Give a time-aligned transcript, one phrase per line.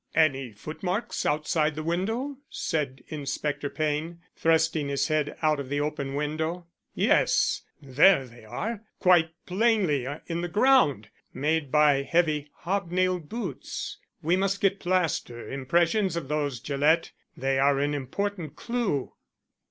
[0.15, 5.79] "Any foot marks outside the window?" said Inspector Payne, thrusting his head out of the
[5.79, 6.65] open window.
[6.95, 11.09] "Yes, there they are, quite plainly, in the ground.
[11.35, 13.99] Made by heavy hobnailed boots.
[14.23, 17.11] We must get plaster impressions of those, Gillett.
[17.37, 19.13] They are an important clue."